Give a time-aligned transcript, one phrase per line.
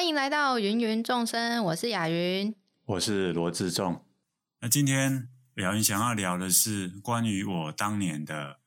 [0.00, 2.56] 欢迎来到芸芸众生，我是雅云，
[2.86, 4.02] 我是罗志仲。
[4.60, 8.60] 那今天雅云想要聊的是关于我当年的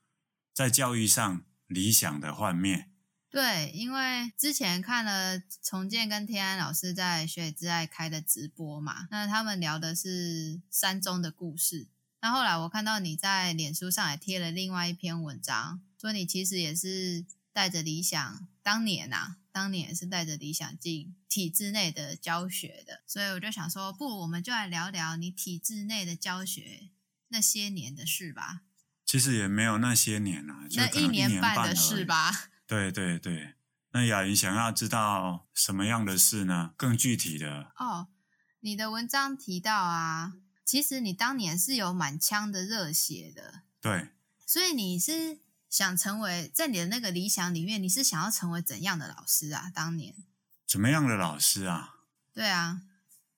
[0.54, 2.88] 在教育上理想的幻灭。
[3.32, 11.88] 对，因为之前看了重建跟天安老师在学以致爱开的直播嘛，那他们聊的是三中的故事。
[12.22, 19.38] 那后来我看到你在脸书上也贴了另外一篇文章，说你其实也是带着理想，当年呐、啊。
[19.54, 26.90] 当年也是带着理想进体制内的教学的，所以我就想说，不如我们就来聊聊你体制内的教学
[27.28, 28.62] 那些年的事吧。
[29.06, 32.50] 其实也没有那些年啊，那一年半的事吧。
[32.66, 33.54] 对对对，
[33.92, 36.74] 那雅云想要知道什么样的事呢？
[36.76, 38.08] 更具体的哦，
[38.62, 40.34] 你的文章提到啊，
[40.66, 43.62] 其实你当年是有满腔的热血的。
[43.80, 44.10] 对，
[44.48, 45.44] 所以你是。
[45.74, 49.72] 想成为在你的那个理想里面，你是想要成为怎样的老师啊？
[49.74, 50.14] 当年
[50.68, 51.96] 怎么样的老师啊？
[52.32, 52.84] 对啊，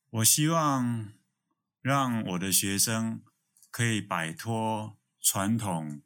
[0.09, 1.13] 我希望
[1.81, 3.21] 让我的学生
[3.71, 6.01] 可以摆脱传统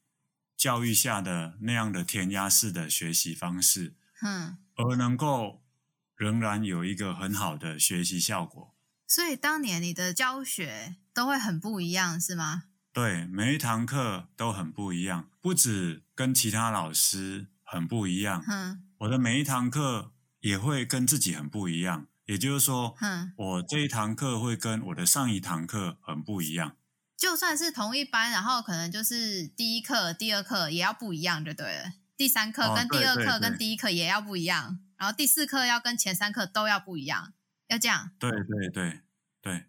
[0.56, 5.64] 教育下的那样的填鸭式的学习方式，嗯，而能够
[6.16, 8.76] 仍然有一个很好的学习效果。
[9.08, 12.66] 所以当年你的教学都会很不一样，是吗？
[12.92, 22.08] 对，每一堂课都很不一样，不止跟其他老师很不一样，嗯，我的每一堂课也会跟自己很不一样。
[22.26, 26.78] 也就是说，嗯，我这一堂课会跟我的上一堂课很不一样。
[27.18, 31.94] 就算是同一班，然后可能就是第一课、第二课也要不一样，就对了。
[32.16, 37.34] 第三课跟第二课跟第一课也要不一样，哦，对对对，然后第四课要跟前三课都要不一样，
[37.68, 38.12] 要这样。
[38.20, 39.02] 对对对
[39.42, 39.66] 对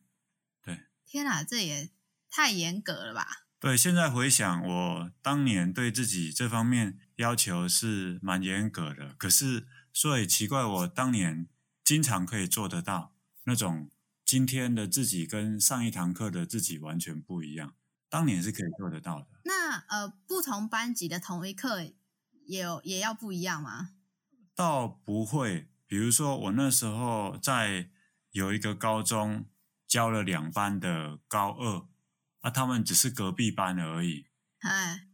[0.63, 0.81] 对。
[1.07, 1.91] 天哪，这也。
[2.31, 3.27] 太严格了吧？
[3.59, 9.15] 对，现在回想，我当年对自己这方面要求是蛮严格的。
[9.19, 11.47] 可是所以奇怪，我当年
[11.85, 13.13] 经常可以做得到
[13.45, 13.91] 那种
[14.25, 17.75] 今天的自己跟上一堂课的自己完全不一样。
[18.09, 19.27] 当年是可以做得到的。
[19.45, 21.83] 那呃，不同班级的同一课
[22.47, 23.91] 也有也要不一样吗？
[24.55, 25.69] 倒不会。
[25.87, 27.91] 比如说，我那时候在
[28.31, 29.47] 有一个高中
[29.87, 31.87] 教了两班的高二。
[32.41, 34.27] 啊，他们只是隔壁班而已。
[34.61, 35.07] 哎，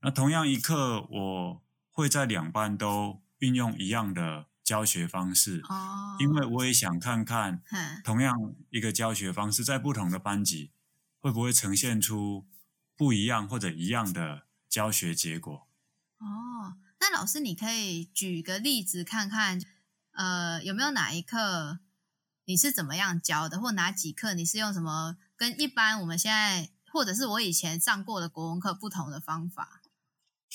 [0.00, 5.62] 那同样一课，我会在两班都运用一样的教学方式。
[5.68, 7.62] 哦，因为我也想看看，
[8.04, 10.72] 同样一个教学方式在不同的班级
[11.20, 12.46] 会不会呈现出
[12.96, 15.66] 不一样或者一样的教学结果。
[16.18, 19.60] 哦，那老师，你可以举个例子看看，
[20.12, 21.80] 呃，有没有哪一课
[22.44, 25.16] 你是怎么样教的，或哪几课你是用什么？
[25.36, 29.82] 跟一般我们现在，或者是我以前上过的国文课不同的方法。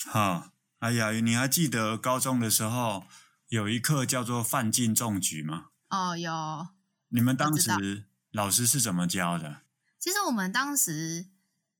[0.04, 0.50] 好，
[0.80, 3.04] 哎呀，你还记得高中的时候
[3.48, 5.66] 有一课叫做范进中举吗？
[5.88, 6.68] 哦，有。
[7.08, 9.62] 你们当时老师是怎么教的？
[10.00, 11.28] 其实我们当时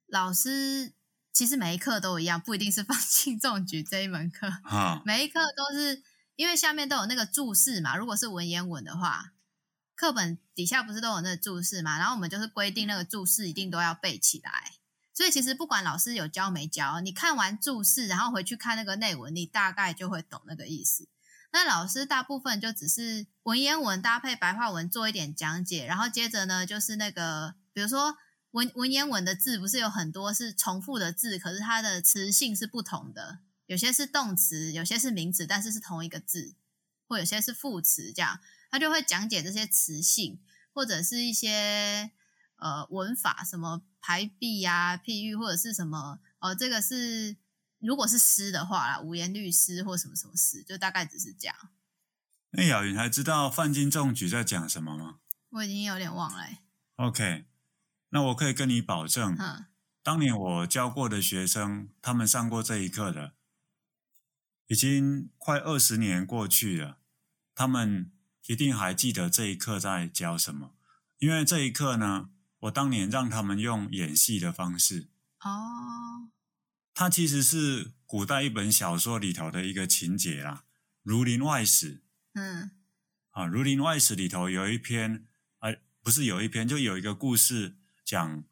[0.06, 0.94] 老师
[1.32, 4.48] 其实每一课都一样，不一定是 范进中举这一门课。
[4.62, 6.04] 哈，每一课都是
[6.36, 9.31] 因为下面都有那个注释嘛，如果是文言文的话。
[10.02, 11.96] 课本底下不是都有那个注释嘛？
[11.96, 14.72] 然后我们就是规定那个注释一定都要背起来。
[15.14, 21.06] 所以其实不管老师有教没教，你看完注释，然后回去看那个内文，你大概就会懂那个意思。
[21.52, 28.16] 那老师大部分就只是文言文搭配白话文做一点讲解，然后接着呢就是那个，比如说
[28.50, 36.56] 文文言文的字不是有很多是重复的字，可是它的词性是不同的，有些是动词，有些是名词，但是是同一个字，
[37.12, 38.40] 或有些是副词这样。
[38.70, 40.40] 他就会讲解这些词性，
[40.72, 42.10] 或者是一些
[42.56, 47.36] 呃文法，什么排比呀、譬喻，或者是什么哦，这个是
[47.80, 51.54] 如果是诗的话啦，五言律诗或什么什么诗，就大概只是这样。
[52.52, 55.18] 那雅云还知道范进中举在讲什么吗？
[55.50, 56.48] 我已经有点忘了。
[56.96, 57.44] OK，
[58.08, 59.66] 那我可以跟你保证，嗯，
[60.02, 63.34] 当年我教过的学生，他们上过这一课的，
[64.69, 67.01] 已经快二十年过去了，
[67.54, 68.10] 他们。
[68.49, 70.75] 一定还记得这一课在教什么，
[71.19, 75.08] 因为这一课呢，我当年让他们用演戏的方式。
[75.44, 76.28] 哦，
[76.93, 80.64] 它其实是古代一本小说里头的一个情节啦，
[81.04, 81.99] 《儒林外史》。
[82.32, 82.72] 嗯，
[83.31, 85.25] 啊，《儒林外史》里头有一篇，
[85.60, 88.43] 呃，不是有一篇，就有一个故事讲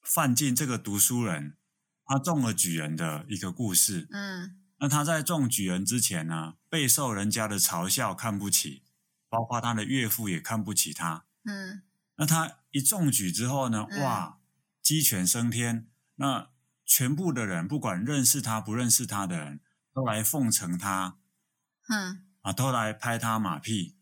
[0.00, 1.56] 范进这个读书人，
[2.04, 4.06] 他中了举人的一个故事。
[4.12, 8.82] 嗯，那他在中举人之前呢，备受人家的嘲笑，看不起。
[9.30, 11.82] 包括他的岳父也看不起他，嗯，
[12.16, 14.38] 那他一中举之后呢，嗯、哇，
[14.82, 16.48] 鸡犬升天，那
[16.86, 19.60] 全部的人，不管认识他不认识他的人，
[19.92, 21.18] 都来奉承他，
[21.90, 23.98] 嗯，啊，都来拍他马屁，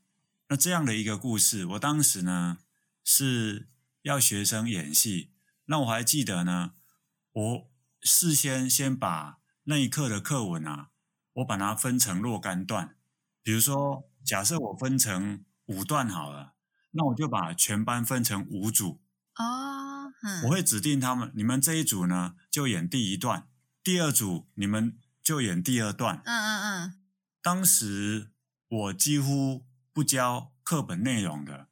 [0.49, 2.59] 那这样的一个故事，我当时呢
[3.03, 3.69] 是
[4.03, 5.33] 要学生演戏，
[5.65, 6.75] 那我还记得呢，
[7.33, 7.71] 我
[8.03, 10.91] 事先先把那一课的课文啊，
[11.33, 12.97] 我把它分成若干段，
[13.43, 16.55] 比如说，假设我分成五段好了，
[16.93, 19.03] 那我就把全班分成五组。
[19.35, 23.49] 哦，嗯，我会指定他们，你们这一组呢就演第一段，
[23.83, 26.23] 第二组你们就演第二段。
[26.25, 27.01] 嗯嗯嗯。
[27.43, 28.31] 当时
[28.69, 31.67] 我几乎不教课本内容的，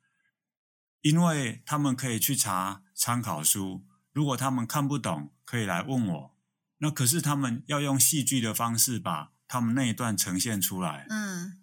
[1.00, 6.33] 因为他们可以去查参考书，如果他们看不懂，可以来问我。
[6.78, 11.06] 那可是他们要用戏剧的方式把他们那一段呈现出来。
[11.10, 11.60] 嗯。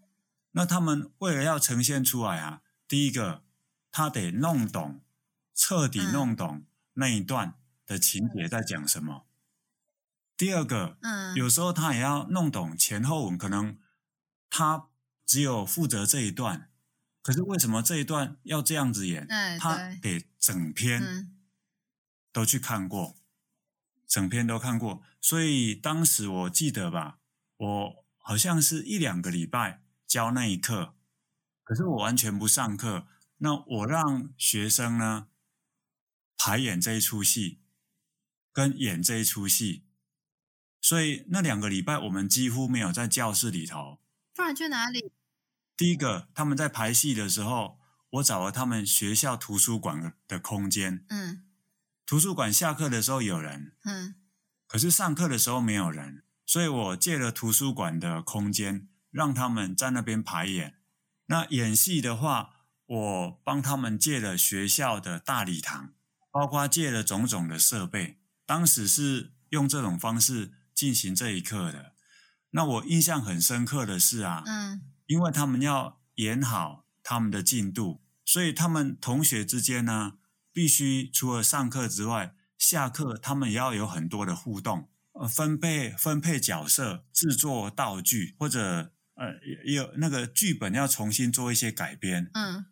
[0.52, 3.44] 那他们为了要呈现出来啊，第一个
[3.92, 5.02] 他得弄懂。
[5.54, 7.54] 彻底弄懂那一段
[7.86, 9.28] 的情节在讲什么。
[10.36, 13.78] 第二个，嗯，有时候他也要弄懂前后文，可能
[14.50, 14.88] 他
[15.24, 16.72] 只有负责这一段，
[17.22, 19.28] 可是为什么这一段要这样子演？
[19.60, 21.32] 他得整篇
[22.32, 23.16] 都去看过，
[24.12, 25.02] 整篇都看过。
[25.22, 27.20] 所以当时我记得吧，
[27.56, 30.96] 我好像是一两个礼拜教那一课，
[31.64, 33.08] 可是我完全不上课。
[33.38, 35.30] 那我让学生呢，
[36.38, 37.62] 排演这一出戏，
[38.52, 39.86] 跟演这一出戏，
[40.82, 44.02] 所以那两个礼拜我们几乎没有在教室里头。
[44.36, 45.14] 不然去哪里？
[45.78, 47.80] 第一个，他们在排戏的时候，
[48.12, 51.06] 我找了他们学校图书馆的空间。
[51.10, 51.46] 嗯，
[52.06, 54.16] 图书馆下课的时候有人，嗯，
[54.68, 60.76] 可是上课的时候没有人，所以我借了图书馆的空间，让他们在那边排演。
[61.28, 62.52] 那演戏的话，
[62.86, 65.94] 我帮他们借了学校的大礼堂。
[66.34, 71.94] 包括借了种种的设备，当时是用这种方式进行这一课的。
[72.52, 80.20] 那我印象很深刻的是啊，嗯，因为他们要演好他们的进度，所以他们同学之间呢，
[80.52, 89.34] 必须除了上课之外，下课他们也要有很多的互动，呃，分配分配角色，制作道具，或者呃，
[89.66, 92.66] 有那个剧本要重新做一些改编，嗯，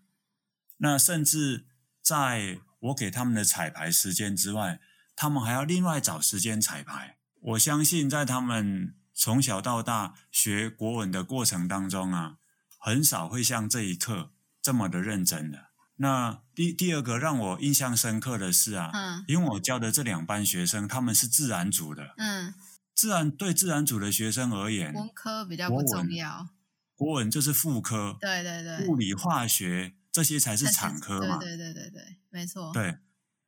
[0.78, 1.68] 那甚至
[2.02, 2.62] 在。
[2.82, 4.80] 我给他们的彩排时间之外，
[5.14, 7.18] 他们还要另外找时间彩排。
[7.42, 12.38] 我相信在他们从小到大学国文的过程当中啊，
[12.78, 14.32] 很少会像这一刻
[14.62, 15.69] 这么的认真的。
[16.02, 22.54] 那第第二个让我印象深刻的是啊，嗯，因为我教的这两班学生他们是自然组的，嗯，
[22.96, 26.50] 自然对自然组的学生而言，文科比较不重要，
[26.96, 29.94] 国文就是副科，对对对，物理化学。
[30.12, 31.38] 这些才是产科嘛？
[31.38, 32.74] 对对对对对，没错。
[32.74, 32.98] 对，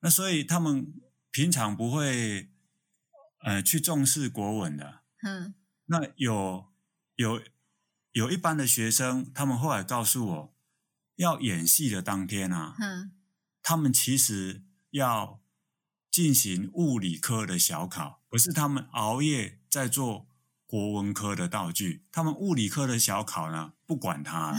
[0.02, 0.94] 那所以他们
[1.32, 2.52] 平常不会
[3.44, 5.00] 呃去重视国文的。
[5.24, 5.56] 嗯。
[5.88, 6.68] 那有
[7.16, 7.42] 有
[8.12, 10.51] 有一班的学生，他们后来告诉我，
[11.22, 13.12] 要演戏的当天啊，嗯，
[13.62, 15.40] 他们其实要
[16.10, 20.28] 进行物理科的小考，不是他们熬夜在做
[20.66, 22.04] 国文科的道具。
[22.12, 24.58] 他们物理科的小考呢，不管他。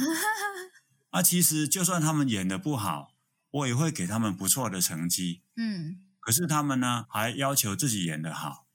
[1.11, 3.13] 啊，其实就算他们演的不好，
[3.51, 5.43] 我也会给他们不错的成绩。
[5.57, 8.69] 嗯，可是他们呢，还要求自己演的好。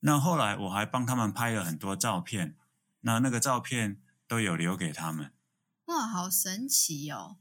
[0.00, 2.56] 那后来我还帮他们拍了很多照片，
[3.00, 5.32] 那那个照片都有留给他们。
[5.90, 7.38] 哇，好神奇哦！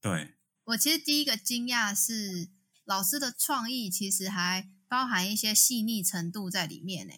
[0.00, 0.36] 对，
[0.66, 2.48] 我其实第一个惊讶是
[2.84, 7.12] 老师的创意，其实还包含一些细腻程度在里面呢。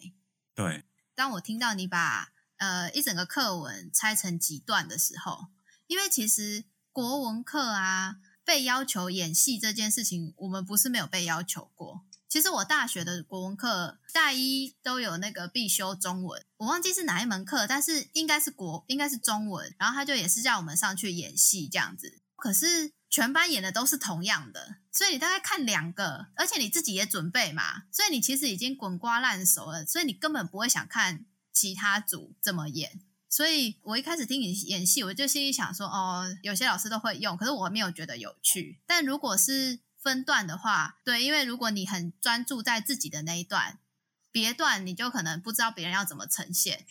[0.55, 0.83] 对，
[1.13, 5.47] 当我听到你把呃一整个课文拆成几段的时候。
[5.85, 12.07] 因为其实国文课啊，被要求演戏这件事情，我们不是没有被要求过。
[12.31, 19.75] 其实我大学的国文课大一都有那个必修中文，我忘记是哪一门课，但是应该是国，应该是中文。
[19.77, 22.21] 然后他就也是叫我们上去演戏这样子。
[22.37, 33.01] 可是全班演的都是同样的，所以你大概看两个，而且你自己也准备嘛，所以你其实已经滚瓜烂熟了，所以你根本不会想看其他组怎么演。
[33.27, 38.79] 所以我一开始听你演戏，我就心里想说，哦，有些老师都会用，可是我没有觉得有趣。
[38.87, 43.79] 但如果是分段的话，对，因为如果你很专注在自己的那一段，
[44.31, 46.85] 别段你就可能不知道别人要怎么呈现。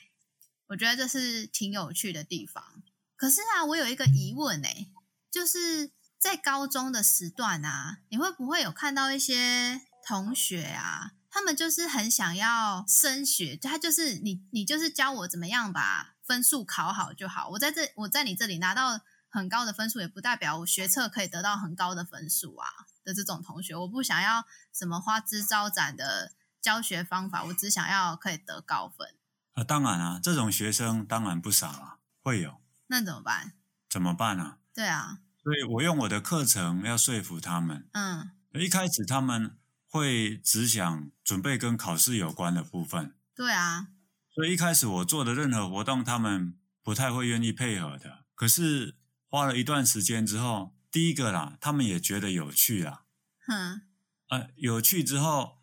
[0.68, 2.82] 我觉得这是挺有趣的地方。
[3.16, 4.92] 可是啊，我有一个疑问诶，
[5.30, 16.14] 就是在高中的时段啊，你会不会有看到一些同学啊，他们就是很想要升学，他就是你，你就是教我怎么样把。
[16.30, 22.68] 分数考好就好，我在这，我在你这里拿到很高的分数，也不代表我学测可以得到很高的分数啊
[23.10, 29.16] 的这种同学，我不想要什么花枝招展的教学方法，我只想要可以得高分。
[29.54, 32.60] 啊，当然啊，这种学生当然不少啊，会有。
[32.86, 33.54] 那怎么办？
[33.88, 34.58] 怎么办啊？
[34.72, 35.18] 对啊。
[35.42, 37.88] 所以我用我的课程要说服他们。
[37.92, 38.30] 嗯。
[38.54, 39.56] 一开始他们
[39.88, 43.16] 会只想准备跟考试有关的部分。
[43.34, 43.88] 对啊。
[44.32, 48.24] 所以一开始我做的任何活动，他们不太会愿意配合的。
[48.34, 48.96] 可是
[49.28, 53.04] 花了一段时间之后，第一个啦，他们也觉得有趣啦。
[53.48, 53.82] 嗯。
[54.28, 55.58] 呃，有趣之后，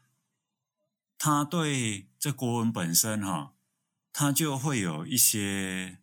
[1.17, 3.53] 他对这国文本身哈，
[4.11, 5.99] 他就会有一些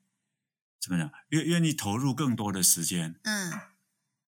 [0.81, 3.19] 怎么讲，愿愿意投入更多的时间。
[3.23, 3.52] 嗯。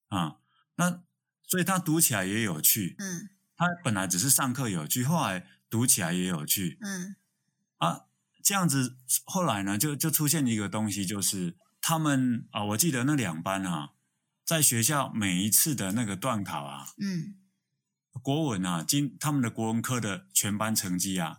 [0.09, 0.37] 啊，
[0.77, 1.03] 那
[1.47, 2.97] 所以他读起来也有趣。
[2.99, 3.31] 嗯。
[3.57, 6.79] 他本来只是上课有趣，后来读起来也有趣。
[6.81, 7.17] 嗯。
[7.79, 8.03] 啊。
[8.45, 13.95] 这样子，后来呢，就就出现一个东西，就是他们啊，我记得那两班啊，
[14.47, 17.35] 在学校每一次的那个段考啊，嗯，
[18.23, 21.39] 国文啊，经他们的国文科的全班成绩啊，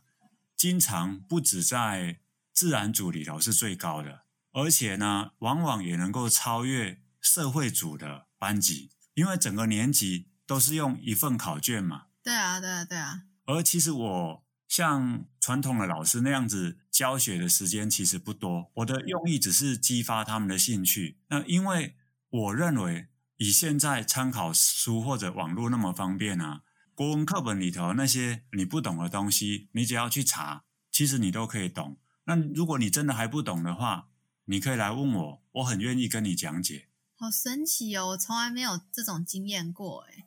[0.58, 2.20] 经常不止在
[2.54, 12.08] 自然组里头是最高的，而且呢，往往也能够超越社会组的班级，因为整个年级都是用一份考卷嘛。
[12.22, 13.24] 对啊，对啊，对啊。
[13.46, 14.44] 而其实我。
[14.68, 21.22] 像传统的老师那样子教学的时间其实不多，我的用意只是激发他们的兴趣。
[21.30, 21.96] 那因为
[22.30, 23.08] 我认为
[23.38, 31.98] 以现在参考书或者网络那么方便啊，国文课本里头那些你不懂的东西，你只要去查，其实你都可以懂。
[32.26, 34.10] 那如果你真的还不懂的话，
[34.46, 36.90] 你可以来问我，我很愿意跟你讲解。
[37.16, 40.26] 好神奇哦，我从来没有这种经验过诶，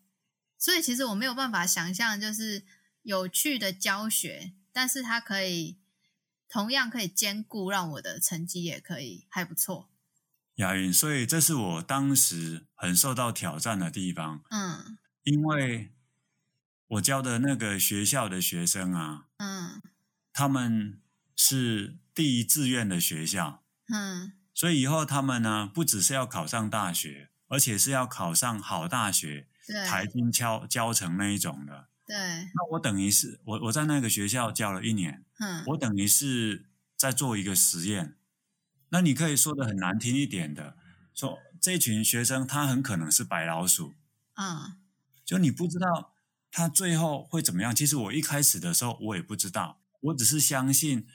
[0.59, 2.65] 所以其实我没有办法想象，就是。
[3.03, 5.79] 有趣的教学，但是它可以
[6.51, 9.90] 同样可以兼顾让我的成绩也可以还不错。
[10.61, 14.43] 雅云，所以这是我当时很受到挑战的地方。
[14.51, 15.93] 嗯，因为
[16.89, 19.81] 我教的那个学校的学生啊，嗯，
[20.33, 21.01] 他们
[21.35, 31.89] 是第一志愿的学校，嗯，所以以后他们呢，不只是要考上大学，而且是要考上好大学，对，台金教教成那一种的。
[32.07, 38.17] 对，那我等于是我我在那个学校教了一年，嗯，我等于是在做一个实验。
[38.91, 40.77] 那你可以说的很难听一点的，
[41.15, 43.95] 说这群学生他很可能是白老鼠，
[44.35, 44.77] 嗯，
[45.25, 46.13] 就你不知道
[46.53, 47.75] 他最后会怎么样。
[47.75, 51.07] 其实我一开始的时候我也不知道，我只是相信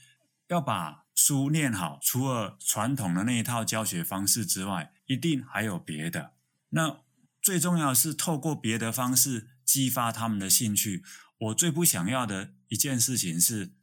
[0.47, 6.33] 要把书念好，除了传统的那一套教学方式之外，一定还有别的。
[6.69, 7.01] 那
[7.41, 9.49] 最重要的是透过别的方式。
[9.65, 11.03] 激发他们的兴趣。
[11.39, 13.73] 我最不想要的一件事情是，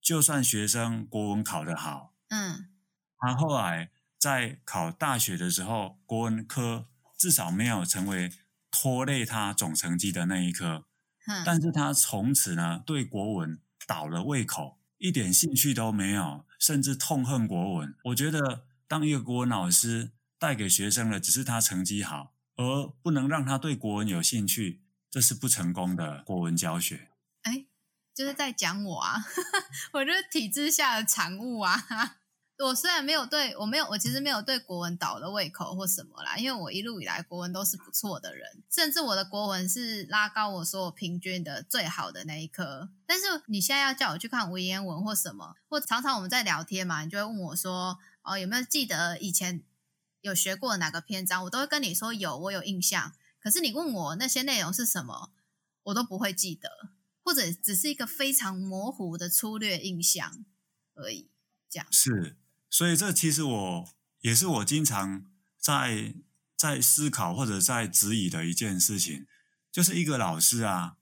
[0.00, 2.68] 就算学生国文考得好，嗯，
[3.26, 8.30] 他后来在考大学的时候，国文科至少没有成为
[8.70, 10.84] 拖累他总成绩的那一科。
[11.26, 17.96] 嗯，但是他从此呢，对国文倒了胃口，一点兴趣都没有，甚至痛恨国文。
[18.04, 24.82] 我觉得，当一个国文老师带给学生的只是他成绩好，而不能让他对国文有兴趣。
[25.10, 27.08] 这是不成功的国文教学。
[27.42, 27.66] 哎，
[28.12, 29.24] 就是在讲我啊，
[29.94, 32.16] 我就是体制下的产物啊。
[32.56, 42.90] 我虽然没有对我没有，我其实没有对国文倒了胃口或什么啦，因为我一路以来国文都是不错的人，甚至我的国文是拉高我所有平均的最好的那一科。
[43.06, 49.64] 但是你现在要叫我去看文言文或什么，或常常我们在聊天嘛，你就会问我说：“哦，有没有记得以前
[50.20, 53.12] 有学过哪个篇章？”我都会跟你说有，我有印象。
[53.40, 55.32] 可是你问我那些内容是什么，
[55.82, 56.70] 我都不会记得，
[57.24, 60.44] 或者只是一个非常模糊的粗略印象
[60.94, 61.28] 而已。
[61.68, 62.36] 这样是，
[62.74, 63.88] 所以这其实我
[64.22, 65.26] 也是我经常
[65.56, 66.16] 在
[66.56, 69.28] 在思考或者在质疑的一件事情，
[69.70, 70.96] 就是一个老师啊，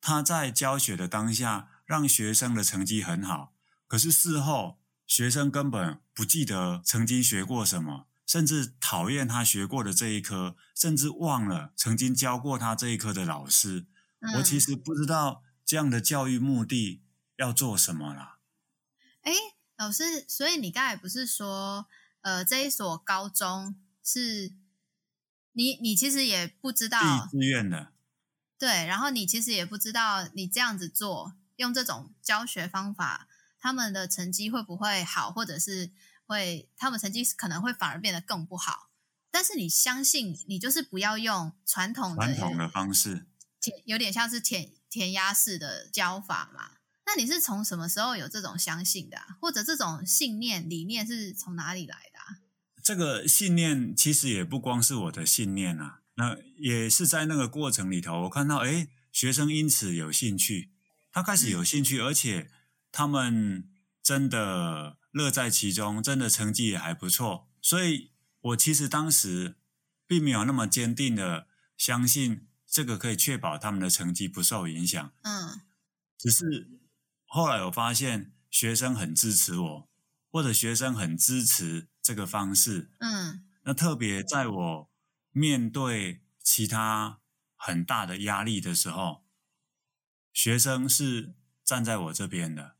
[0.00, 3.52] 他在教学的当下让学生的成绩很好，
[3.86, 8.06] 可是事后学生根本不记得曾经学过什么。
[8.26, 13.86] 甚至讨厌他学过的这一科，甚至忘了曾经教过他这一科的老师。
[14.20, 14.36] 嗯。
[14.36, 17.02] 我其实不知道这样的教育目的
[17.36, 18.38] 要做什么啦。
[19.22, 19.32] 哎，
[19.78, 21.86] 老师，所以你刚才不是说，
[22.20, 24.52] 呃，这一所高中是
[25.52, 27.00] 你，你其实也不知道。
[27.00, 27.92] 第一志愿的。
[28.58, 33.26] 对，然后你其实也不知道，你这样子做，用这种教学方法，
[33.58, 35.90] 他们的成绩会不会好，或者是？
[36.26, 38.90] 会，他们成绩可能会反而变得更不好。
[39.30, 43.26] 但是你相信，你就是不要用传统的传统的方式，
[43.58, 46.72] 填有点像是填填鸭式的教法嘛？
[47.08, 49.38] 那你是从什么时候有这种相信的啊？
[49.40, 52.44] 或者这种信念理念是从哪里来的啊？
[52.84, 60.70] 这个信念其实也不光是我的信念啊，那也是在那个过程里头，我看到诶，学生因此有兴趣，
[61.10, 62.50] 他开始有兴趣，嗯，而且
[62.92, 63.68] 他们
[64.02, 64.98] 真的。
[65.10, 69.56] 乐在其中，真的成绩也还不错，所以我其实当时
[70.06, 71.48] 并没有那么坚定的
[71.78, 75.12] 相信这个可以确保他们的成绩不受影响。
[75.22, 75.62] 嗯，
[76.18, 76.68] 只是
[77.30, 79.88] 后来我发现学生很支持我，
[80.30, 82.90] 或者学生很支持这个方式。
[83.00, 84.90] 嗯，那特别在我
[85.30, 87.20] 面对其他
[87.54, 89.26] 很大的压力的时候，
[90.32, 92.76] 学生是站在我这边的，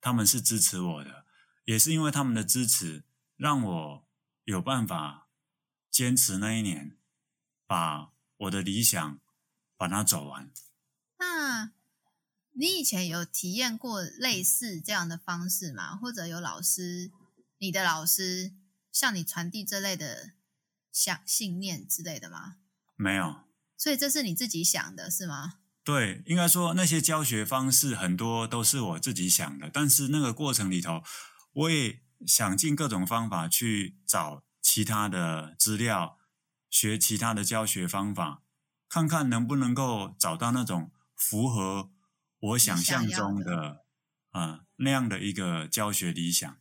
[0.00, 1.26] 他们是支持我的，
[1.64, 3.04] 也是因为他们的支持，
[3.36, 4.08] 让我
[4.44, 5.28] 有办法
[5.90, 6.96] 坚持那一年，
[7.66, 9.20] 把我的理想
[9.76, 10.50] 把它走完。
[11.18, 11.72] 那
[12.60, 15.96] 你以前有体验过类似这样的方式吗？
[15.96, 17.10] 或者有老师，
[17.56, 18.52] 你的老师
[18.92, 20.32] 向你传递这类的
[20.92, 22.56] 想信念之类的吗？
[22.96, 23.44] 没有。
[23.78, 25.54] 所以这是你自己想的，是吗？
[25.82, 31.02] 对，应该说那些教学方式很多都是我自己想的，但是那个过程里头，
[31.54, 36.18] 我也想尽各种方法去找其他的资料，
[36.68, 38.42] 学其他的教学方法，
[38.86, 41.90] 看看能不能够找到那种符合
[42.40, 43.84] 我想象中的
[44.30, 46.58] 啊、呃、那样的一个教学理想。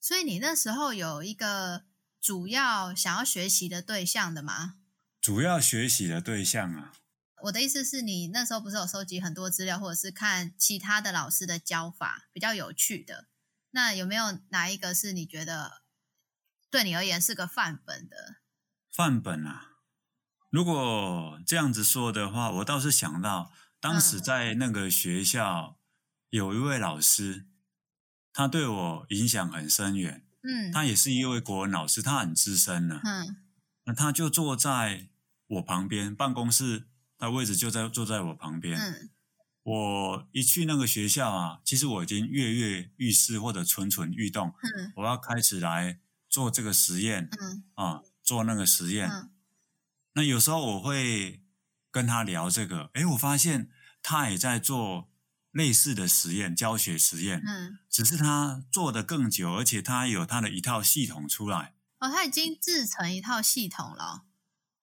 [0.00, 1.84] 所以你那时候有一个
[2.20, 4.76] 主要想要学习的对象的吗？
[5.20, 6.92] 主要学习的对象啊。
[7.44, 13.28] 我的意思是你那时候不是有收集很多资料，或者是看其他的老师的教法比较有趣的？
[13.70, 15.82] 那有没有哪一个是你觉得
[16.70, 18.36] 对你而言是个范本的？
[18.92, 19.78] 范本啊，
[20.50, 23.50] 如果这样子说的话，我倒是想到
[23.82, 25.76] 当时在那个学校
[26.30, 27.46] 有一位老师，
[28.32, 30.24] 他对我影响很深远。
[30.44, 33.00] 嗯，他也是一位国文老师，他很资深了。
[33.04, 33.36] 嗯，
[33.86, 35.08] 那他就坐在
[35.48, 36.84] 我旁边办公室。
[37.18, 38.78] 他位置就在坐在我旁边。
[38.78, 39.10] 嗯，
[39.64, 44.54] 我一去那个学校啊，其实我已经跃跃欲试或者蠢蠢欲动。
[44.62, 45.98] 嗯，我要开始来
[46.28, 47.28] 做这个实验。
[47.40, 49.08] 嗯，啊，做那个实验。
[49.08, 49.30] 嗯，
[50.14, 51.41] 那有时候我会
[51.92, 53.70] 跟他聊这个，诶，我发现
[54.02, 55.08] 他也在做
[55.52, 57.40] 类似的实验，教学实验。
[57.46, 61.76] 嗯，只是他做的更久，而且他有他的一套系统出来。
[62.00, 64.24] 哦，他已经制成一套系统了。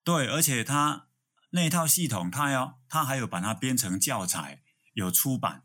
[0.06, 1.08] 对，而且他。
[1.52, 4.62] 那一套系统，他要他还有把它编成教材，
[4.94, 5.64] 有出版。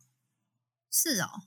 [0.90, 1.42] 是哦，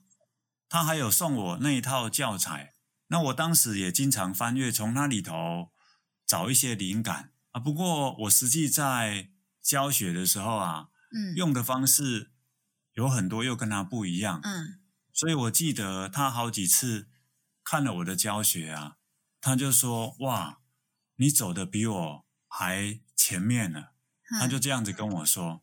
[0.68, 2.74] 他还有送我那一套教材，
[3.08, 5.72] 那我当时也经常翻阅，从那里头
[6.24, 7.58] 找一些灵感啊。
[7.58, 9.30] 不过我实际在
[9.68, 12.30] 教学的时候啊，嗯，用的方式
[12.94, 14.80] 有很多又跟他不一样，嗯，
[15.12, 17.10] 所以我记得他好几次
[17.62, 18.96] 看了我的教学啊，
[19.42, 20.62] 他就说：“哇，
[21.16, 23.88] 你走的比我还前面呢。”
[24.40, 25.62] 他就这样子跟我说：“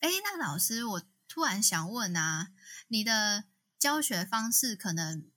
[0.00, 2.52] 哎，那老师，我突然想问啊，
[2.88, 3.44] 你的
[3.78, 5.30] 教学方式可能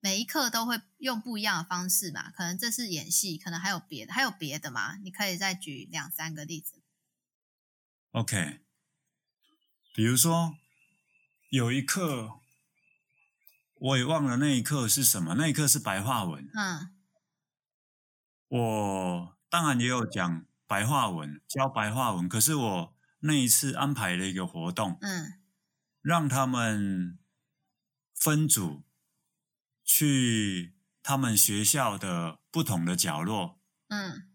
[0.00, 2.30] 每一课都会用不一样的方式嘛？
[2.30, 4.96] 可能这是演戏，可能还有别的，还有别的吗？
[5.04, 6.77] 你可以再举两三个例子。
[8.18, 8.58] OK，
[9.94, 10.56] 比如说
[11.50, 12.40] 有一课，
[13.74, 16.50] 我也忘了那一课是什么，那一课是白话文。
[16.52, 16.96] 嗯，
[18.48, 25.40] 我当然也有讲。”白话文教白话文，可是我那一次安排了一个活动，嗯，
[26.02, 27.18] 让他们
[28.14, 28.84] 分组
[29.82, 34.28] 去他们学校的不同的角落，嗯，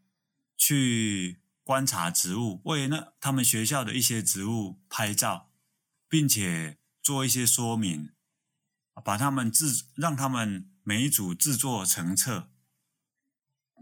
[0.58, 5.50] 去观察植物，为那他们学校的一些植物拍照，
[6.10, 8.12] 并且做一些说明，
[9.04, 12.50] 把他们制，让他们每一组制作成册。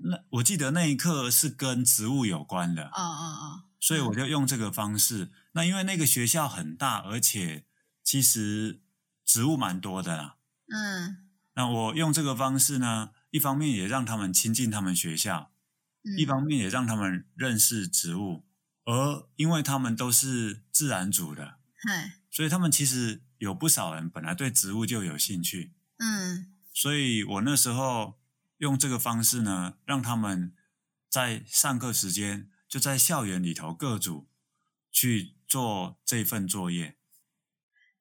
[0.04, 5.32] 那我记得那一刻是跟植物有关的，哦哦哦，所以我就用这个方式。
[5.52, 7.65] 那因为那个学校很大，而且
[8.04, 8.82] 其实
[9.24, 10.38] 植物蛮多的啦。
[10.74, 15.51] 嗯，那我用这个方式呢，一方面也让他们亲近他们学校，嗯，
[16.18, 18.46] 一方面也让他们认识植物。
[18.86, 25.74] 而因为他们都是自然组的，嘿，所以他们其实有不少人本来对植物就有兴趣。
[25.98, 28.20] 嗯，所以我那时候。
[28.62, 30.54] 用这个方式呢，让他们
[31.10, 34.28] 在上课时间就在校园里头各组
[34.92, 36.96] 去做这份作业。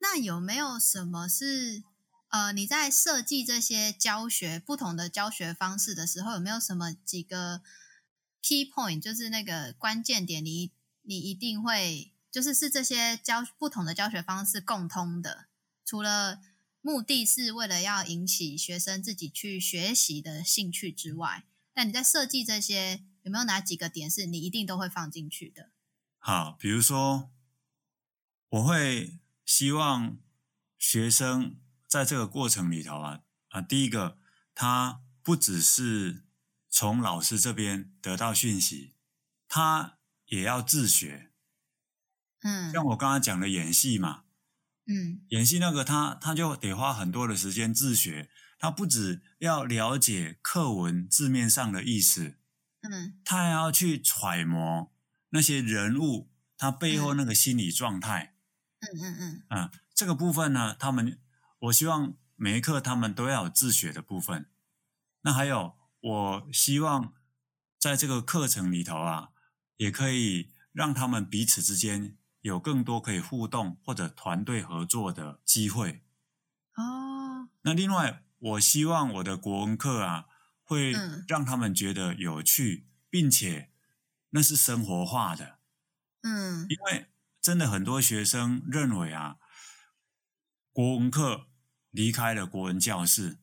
[0.00, 1.82] 那有没有什么是
[2.28, 7.62] 呃，你在设计这些教学不同的教学方式的时候，有没有什么几个
[8.42, 10.72] key point，就是那个关键点你，
[11.02, 15.46] 你一定会就是是这些教不同的教学方式共通的，
[15.84, 16.40] 除了。
[16.82, 25.68] 目的是为了要引起学生自己去学习的兴趣之外，那你在设计这些有没有哪几个点是你一定都会放进去的？
[26.16, 27.30] 好，比如说，
[28.48, 30.16] 我会希望
[30.78, 34.16] 学生在这个过程里头啊啊，第一个，
[34.54, 36.24] 他不只是
[36.70, 38.94] 从老师这边得到讯息，
[39.48, 41.32] 他也要自学。
[42.42, 44.22] 嗯，像我刚刚讲的演戏嘛，
[44.86, 52.38] 嗯，演戏那个他他就得花很多的时间自学，他不只要了解课文字面上的意思，
[52.80, 54.92] 嗯，他还要去揣摩
[55.30, 58.36] 那些人物他背后那个心理状态。
[58.80, 61.20] 嗯嗯嗯，啊，这个部分呢，他们
[61.58, 64.48] 我希望每一课他们都要有自学的部分。
[65.20, 67.14] 那还有，我希望
[67.78, 69.30] 在这个课程里头啊，
[69.76, 76.02] 也可以让他们彼此之间有更多可以互动或者团队合作的机会。
[76.76, 80.26] 哦，那另外，我希望我的国文课啊，
[80.62, 83.70] 会嗯让他们觉得有趣，并且
[84.30, 85.58] 那是生活化的。
[86.22, 87.06] 嗯因为
[87.42, 89.36] 真的很多学生认为啊，
[90.72, 91.48] 国文课
[91.90, 93.39] 离开了国文教室，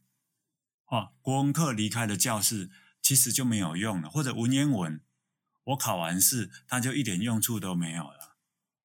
[0.88, 2.70] 啊，国文课离开了教室，
[3.02, 4.10] 其实就没有用了。
[4.10, 5.02] 或者文言文，
[5.66, 8.36] 我考完试，它就一点用处都没有了。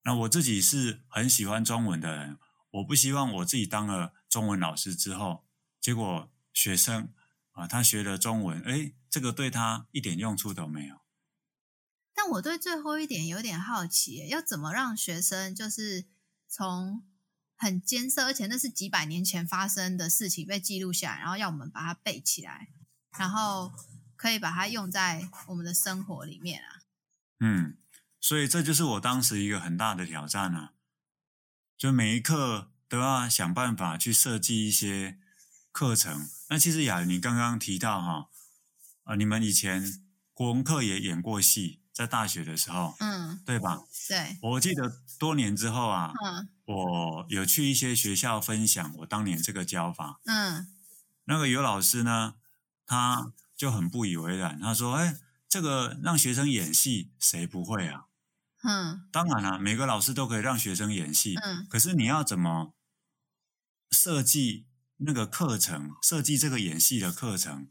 [0.04, 2.38] 那我自己是很喜欢中文的人，
[2.70, 5.46] 我不希望我自己当了中文老师之后，
[5.80, 7.12] 结果学生
[7.52, 10.96] 啊，他学了中文，诶，这个对他一点用处都没有。
[12.14, 16.06] 但我对最后一点有点好奇，要怎么让学生就是
[16.48, 17.04] 从
[17.62, 22.72] 很艰涩，而且那是几百年前发生的事情被记录下来，然后要我们把它背起来，
[23.16, 23.72] 然后
[24.16, 26.82] 可以把它用在我们的生活里面啊。
[27.38, 27.76] 嗯，
[28.20, 30.72] 所以这就是我当时一个很大的挑战啊，
[31.78, 35.20] 就每一课都要想办法去设计一些
[35.70, 36.28] 课程。
[36.48, 38.28] 那其实雅，你刚刚提到哈，
[39.04, 40.02] 啊，你们以前
[40.34, 41.81] 国文课也演过戏。
[41.92, 43.80] 在大学的时候，嗯，对吧？
[44.08, 50.20] 对，我记得多年之后啊，嗯我有去一些学校分享我当年这个教法。
[50.24, 50.68] 嗯
[51.24, 52.34] 那个有老师呢，
[52.86, 58.06] 他就很不以为然，他说：“哎，这个让学生演戏，谁不会啊？
[58.64, 62.74] 嗯当然了、啊，每个老师都可以让学生演戏，嗯可是你要怎么
[63.90, 67.68] 设计那个课程，设计这个演戏的课程，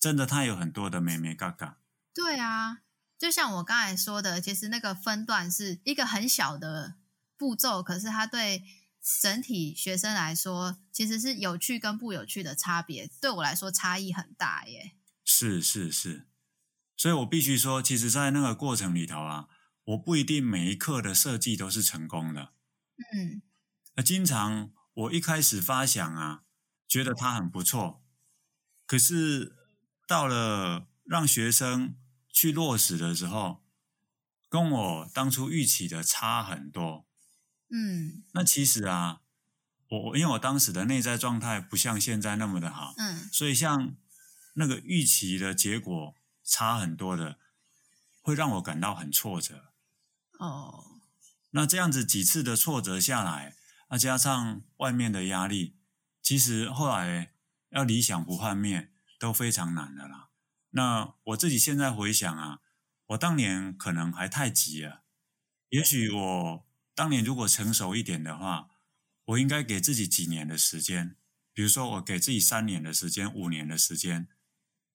[0.00, 1.78] 真的他有很多的美眉嘎嘎。
[2.14, 2.78] 对啊。
[3.22, 6.96] 就像我刚才说的，其实那个分段是一个很小的
[7.36, 8.64] 步骤，可是它对
[9.00, 13.08] 整体学生来说，其实是有趣跟不有趣的差别。
[13.20, 14.96] 对我来说，差异很大耶。
[15.24, 16.26] 是是是，
[16.96, 19.46] 所以我必须说，其实，在那个过程里头啊，
[19.84, 22.52] 我不一定每一课的设计都是成功的。
[23.14, 23.42] 嗯，
[23.94, 26.42] 那经常我一开始发想啊，
[26.88, 28.02] 觉得它很不错，
[28.84, 29.54] 可是
[30.08, 31.94] 到了让学生
[32.32, 33.62] 去落实的时候，
[34.48, 37.06] 跟我当初预期的差很多。
[37.70, 39.20] 嗯，那其实啊，
[39.88, 43.94] 我我因为我当时的内在状态不像现在那么的好，嗯，所以像
[44.54, 47.38] 那个预期的结果差很多的，
[48.20, 49.72] 会让我感到很挫折。
[50.38, 51.00] 哦，
[51.50, 53.56] 那这样子几次的挫折下来，
[53.90, 55.76] 那加上外面的压力，
[56.20, 57.32] 其实后来
[57.70, 60.28] 要理想不幻灭都非常难的啦。
[60.72, 62.60] 那我自己现在回想啊，
[63.06, 65.02] 我当年可能还太急了。
[65.68, 68.68] 也许我当年如果成熟一点的话，
[69.26, 71.16] 我应该给自己几年的时间，
[71.52, 74.28] 比如说我给自己三年的时间、五年的时间，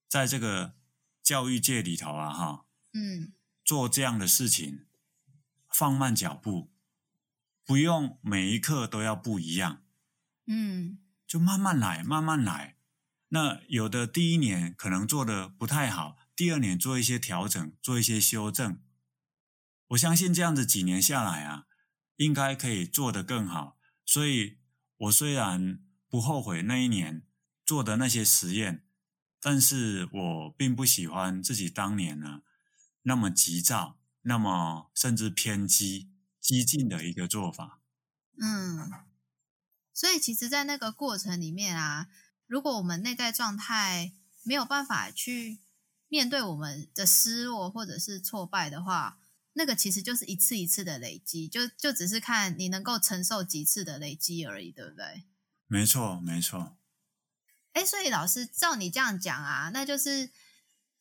[0.07, 0.75] 在这个
[1.23, 4.85] 教育界里头啊，哈，嗯，做这样的事情，
[5.69, 6.71] 放慢脚步，
[7.63, 9.83] 不用每一刻都要不一样，
[10.45, 12.76] 嗯，就慢慢来，慢慢来。
[13.29, 18.81] 那有的第一年可能做的不太好，第二年做一些调整，做一些修正。
[19.89, 21.65] 我相信这样子几年下来啊，
[22.15, 23.77] 应该可以做得更好。
[24.05, 24.59] 所以，
[24.95, 27.27] 我虽然不后悔那一年
[27.65, 28.85] 做的那些实验，
[29.41, 32.43] 但是我并不喜欢自己当年呢
[33.01, 36.09] 那么急躁，那么甚至偏激、
[36.39, 37.81] 激进的一个做法。
[38.39, 38.89] 嗯，
[39.93, 42.07] 所以其实，在那个过程里面啊。
[42.47, 45.59] 如果我们内在状态没有办法去
[46.07, 49.19] 面对我们的失落或者是挫败的话，
[49.51, 55.25] 那个其实就是一次一次的累积，就就只是看你能够承受几次的累积而已，对不对？
[55.67, 56.77] 没错，没错。
[57.73, 60.31] 哎，所以老师照你这样讲啊，那就是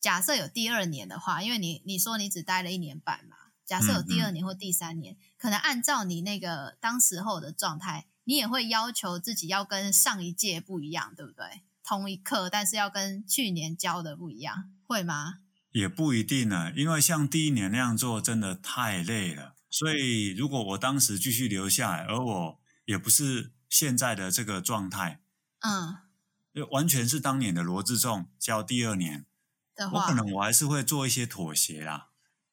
[0.00, 8.09] 假设有第二年的话，因为你你说你只待了一年半嘛，假设有第二年或第三年，嗯嗯，可能按照你那个当时候的状态。
[8.27, 11.62] 你也会要求自己要跟上一届不一样，对不对？
[11.83, 15.39] 同一课，但是要跟去年教的不一样，会吗？
[15.71, 19.55] 也不一定呢，因为像第一年那样做真的太累了。
[19.71, 25.21] 所以如果我当时继续留下来，而我也不是现在的这个状态，
[25.61, 25.99] 嗯，
[26.71, 29.27] 完全是当年的罗志仲教第二年
[29.77, 32.09] 的话，我可能我还是会做一些妥协啦。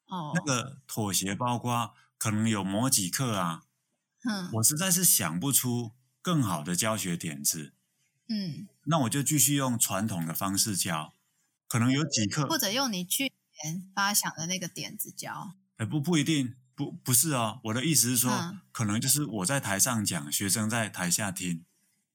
[0.06, 3.63] 哦，那个妥协包括可能有某几课啊，
[4.24, 7.72] 嗯，我实在是想不出更好的教学点子，
[8.28, 11.12] 嗯，那我就继续用传统的方式教，
[11.68, 13.32] 可能有几课或者用你去
[13.62, 18.60] 年发想的那个点子教，哎，不不一定，不不是哦，我的意思是说，嗯。
[18.72, 21.64] 可能就是我在台上讲，学生在台下听，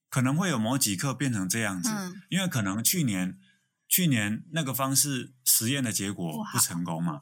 [0.09, 2.21] 可能会有某几课变成这样子，嗯。
[2.29, 3.39] 因为可能去年
[3.87, 7.21] 去年那个方式实验的结果不成功嘛。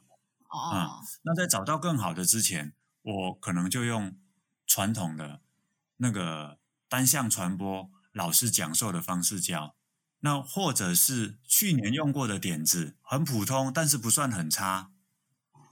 [0.50, 2.72] 哦，那在找到更好的之前，
[3.02, 4.16] 我可能就用
[4.68, 5.40] 传统的
[5.96, 9.74] 那个单向传播老师讲授的方式教。
[10.20, 14.92] 那或者是去年用过的点子很普通，但是不算很差。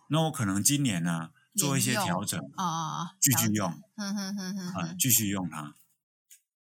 [0.08, 5.74] 那我可能今年呢做一些调整，哦，继续用，哼哼哼哼啊、哼，继续用它。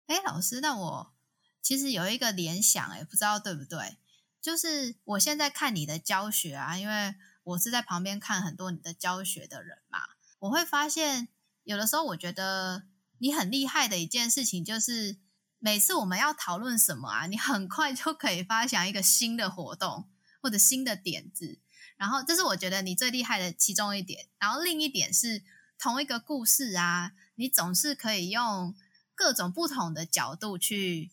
[0.07, 1.15] 哎，老师，那我
[1.61, 3.99] 其实有一个联想，哎，不知道对不对？
[4.41, 9.99] 就是我现在看你的教学啊，因为我是在旁边看很多你的教学的人嘛，
[10.39, 11.29] 我会发现
[11.67, 12.85] 有的时候我觉得
[13.19, 15.19] 你很厉害的一件事情，就是
[15.59, 20.09] 每次我们要讨论什么啊，你很快就可以发想一个新的活动
[20.41, 21.59] 或者新的点子，
[21.97, 24.29] 然后这是我觉得你最厉害的其中一点。
[24.39, 25.43] 然后另一点是
[25.77, 28.73] 同一个故事啊，你总是可以用
[29.17, 31.11] 各种不同的角度去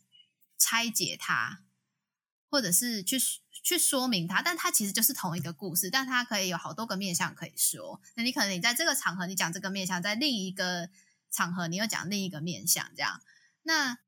[0.60, 1.64] 拆解它，
[2.48, 3.18] 或者是去
[3.64, 8.02] 去说明它，但它其实就是同一个故事，但它可以有好多个面向可以说。
[8.16, 10.90] 那你可能你在这个场合你讲这个面向，在另一个
[11.32, 13.22] 场合你又讲另一个面向，这样。
[13.64, 14.00] 那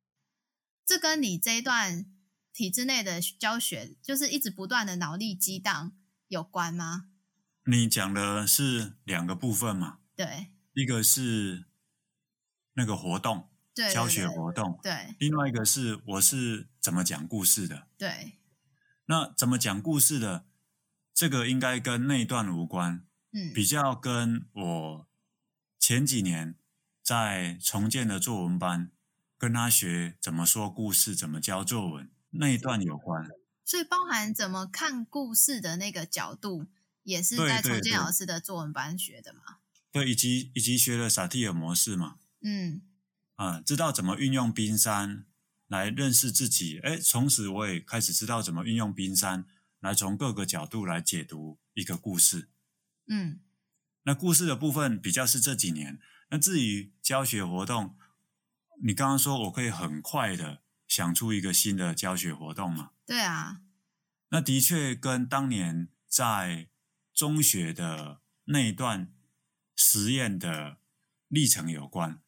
[0.85, 2.05] 这跟你这一段
[2.53, 5.93] 体制内的教学，就是一直不断的脑力激荡
[6.27, 7.07] 有关吗？
[7.67, 9.99] 你讲的是两个部分嘛？
[10.15, 11.65] 对，一个是
[12.73, 17.87] 那个活动，对，教学活动，对，另外一个是我是怎么讲故事的。
[17.97, 18.37] 对，
[19.05, 20.45] 那怎么讲故事的，
[21.13, 25.07] 这个应该跟那一段无关，嗯，比较跟我
[25.79, 26.55] 前几年
[27.03, 28.91] 在重建的作文班，
[29.37, 33.27] 跟他学怎么说故事、怎么教作文那一段有关。
[33.63, 36.67] 所以包含怎么看故事的那个角度，
[37.03, 39.57] 也是在重建老师的作文班学的嘛？
[39.91, 42.17] 对，以及以及学了萨提尔模式嘛。
[42.41, 42.81] 嗯，
[43.35, 45.25] 啊，知道怎么运用冰山
[45.67, 46.79] 来认识自己。
[46.79, 49.45] 哎，从此我也开始知道怎么运用冰山
[49.79, 52.49] 来从各个角度来解读一个故事。
[53.07, 53.39] 嗯，
[54.03, 55.99] 那故事的部分比较是这几年。
[56.29, 57.95] 那至于教学活动，
[58.83, 62.91] 你刚刚说我可以很快的想出一个新的教学活动嘛？
[63.05, 63.61] 对啊。
[64.29, 66.67] 那的确跟当年在
[67.13, 69.13] 中学的那一段
[69.75, 70.79] 实验的
[71.27, 72.19] 历程有关。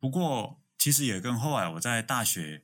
[0.00, 2.63] 不过，其实也跟后来我在大学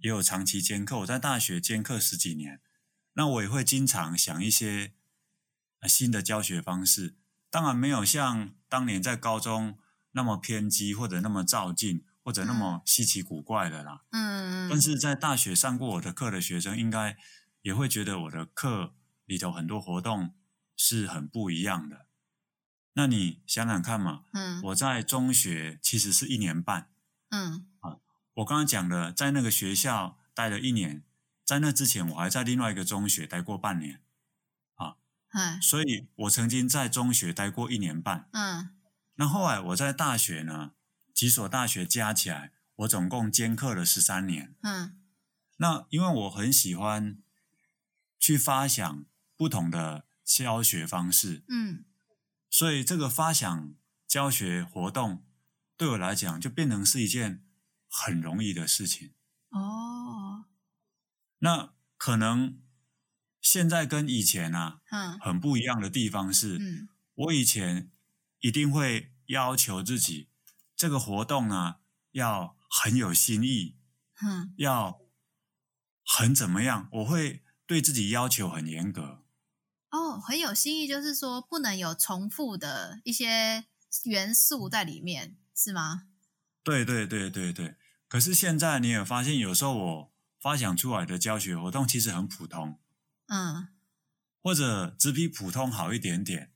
[0.00, 2.60] 也有长期兼课，我在大学兼课十几年，
[3.14, 4.94] 那我也会经常想一些
[5.88, 7.16] 新的教学方式。
[7.50, 9.78] 当然没有像当年在高中
[10.12, 14.04] 那么偏激，或者那么照进，或者那么稀奇古怪的啦。
[14.12, 17.16] 嗯，但是在大学上过我的课的学生，应该
[17.62, 18.94] 也会觉得我的课
[19.26, 20.34] 里头很多活动
[20.76, 22.06] 是很不一样的。
[22.94, 26.90] 那你想想看嘛，嗯，我在中学其实是一年半，
[27.30, 27.98] 嗯，啊，
[28.40, 31.04] 我刚刚讲的，在那个学校待了一年，
[31.44, 34.02] 在那之前我还在另外一个中学待过半年，
[34.74, 34.96] 啊，
[35.32, 38.70] 嗯，所以我曾经在中学待过一年半，嗯，
[39.16, 40.72] 那后来我在大学呢，
[41.14, 44.98] 几所大学加起来，我总共兼课了十三年，嗯，
[45.56, 47.18] 那因为我很喜欢
[48.18, 49.04] 去发想
[49.36, 51.84] 不同的教学方式，嗯。
[52.52, 53.74] 所以这个发想
[54.08, 55.24] 教学活动
[55.76, 57.44] 对我来讲就变成是一件
[57.90, 59.12] 很容易的事情。
[59.50, 60.46] 哦，
[61.40, 62.62] 那可能
[63.40, 67.90] 现在跟以前啊，嗯，很不一样的地方是，嗯，我以前
[68.38, 70.28] 一定会要求自己
[70.76, 71.80] 这个活动啊
[72.12, 73.76] 要很有新意，
[74.22, 75.00] 嗯，要
[76.06, 79.24] 很怎么样，我会对自己要求很严格。
[79.90, 83.64] 哦，很有新意，就是说不能有重复的一些
[84.04, 86.06] 元素在里面，是吗？
[86.62, 87.76] 对对对对对。
[88.10, 92.80] 可是现在你也发现，有时候我发想出来的教学活动其实很普通，
[93.28, 93.68] 嗯，
[94.42, 96.50] 或者只比普通好一点点，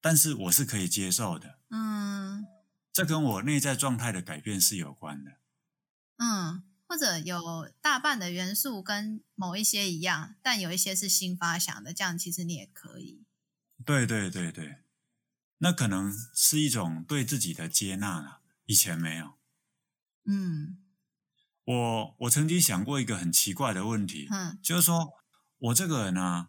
[0.00, 1.58] 但是我是可以接受的。
[1.68, 2.46] 嗯，
[2.90, 5.32] 这跟我内在状态的改变是有关的。
[6.16, 6.64] 嗯。
[6.86, 13.24] 或者有大半的元素跟某一些一样，但有一些是新发想的，这样其实你也可以。
[13.84, 14.76] 对对对对，
[15.58, 19.32] 那可能是一种对自己的接纳了，以前没有。
[20.26, 20.78] 嗯，
[21.64, 25.10] 我我曾经想过一个很奇怪的问题，嗯，就是说
[25.58, 26.48] 我这个人呢、啊，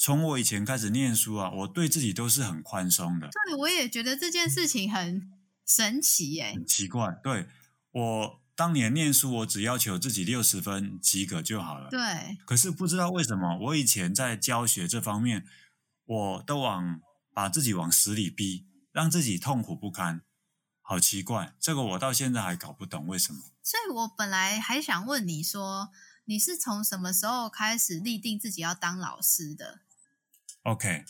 [0.00, 3.28] 从我以前开始念书啊，我对自己都是很宽松的。
[3.46, 5.30] 对，我也觉得这件事情很
[5.66, 7.18] 神奇耶，很奇怪。
[7.22, 7.48] 对，
[7.90, 11.90] 我当年念书，我只要求自己六十分及格就好了。
[11.90, 12.38] 对。
[12.46, 15.44] 可是不知道为什么，我以前在教学这方面，
[16.04, 17.00] 我都往
[17.34, 20.22] 把自己往死里逼，让自己痛苦不堪。
[20.88, 23.40] 好奇怪，这个我到现在还搞不懂为什么。
[23.60, 25.90] 所以我本来还想问你说，
[26.26, 29.80] 你是从什么时候开始立定自己要当老师的
[30.62, 31.04] ？OK，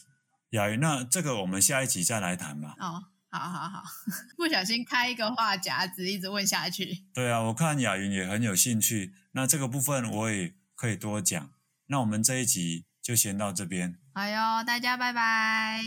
[0.50, 2.74] 雅云，那这个我们下一集再来谈吧。
[2.78, 3.84] 哦，好好好，
[4.38, 7.04] 不小心开一个话匣子，一直问下去。
[7.12, 11.50] 对啊，我看雅云也很有兴趣，那这个部分我也可以多讲。
[11.88, 13.98] 那我们这一集就先到这边。
[14.14, 15.82] 哎呦，大家拜拜，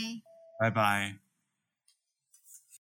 [0.60, 1.29] 拜拜。